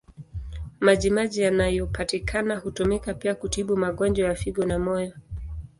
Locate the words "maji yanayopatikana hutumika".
1.09-3.13